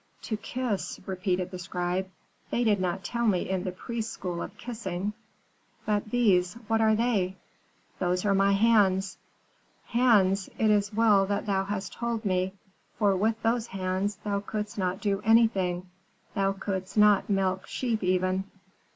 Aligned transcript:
"'To 0.23 0.35
kiss,' 0.37 0.99
repeated 1.05 1.51
the 1.51 1.59
scribe. 1.59 2.09
'They 2.49 2.63
did 2.63 2.79
not 2.79 3.03
tell 3.03 3.27
me 3.27 3.47
in 3.47 3.63
the 3.63 3.71
priests' 3.71 4.11
school 4.11 4.41
of 4.41 4.57
kissing. 4.57 5.13
But 5.85 6.05
these 6.09 6.55
what 6.67 6.81
are 6.81 6.95
they?' 6.95 7.35
"'Those 7.99 8.25
are 8.25 8.33
my 8.33 8.53
hands.' 8.53 9.19
"'Hands? 9.85 10.49
It 10.57 10.71
is 10.71 10.91
well 10.91 11.27
that 11.27 11.45
thou 11.45 11.65
hast 11.65 11.93
told 11.93 12.25
me, 12.25 12.53
for 12.97 13.15
with 13.15 13.39
those 13.43 13.67
hands 13.67 14.15
thou 14.23 14.39
couldst 14.39 14.75
not 14.75 15.01
do 15.01 15.21
anything; 15.23 15.87
thou 16.33 16.53
couldst 16.53 16.97
not 16.97 17.29
milk 17.29 17.67
sheep 17.67 18.01
even.' 18.03 18.45